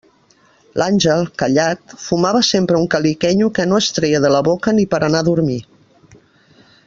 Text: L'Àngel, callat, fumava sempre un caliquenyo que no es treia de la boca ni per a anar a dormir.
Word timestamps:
L'Àngel, 0.81 1.25
callat, 1.41 1.93
fumava 2.05 2.41
sempre 2.47 2.79
un 2.85 2.89
caliquenyo 2.95 3.51
que 3.59 3.67
no 3.73 3.79
es 3.85 3.93
treia 3.99 4.23
de 4.25 4.33
la 4.37 4.41
boca 4.49 4.75
ni 4.79 4.87
per 4.95 5.03
a 5.03 5.07
anar 5.11 5.25
a 5.25 5.29
dormir. 5.33 5.61